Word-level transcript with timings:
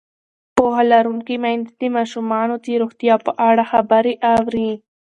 پوهه 0.55 0.83
لرونکې 0.91 1.35
میندې 1.43 1.71
د 1.79 1.81
ماشومانو 1.95 2.55
د 2.63 2.65
روغتیا 2.81 3.15
په 3.25 3.31
اړه 3.49 3.63
خبرې 3.71 4.13
اوري. 4.33 4.69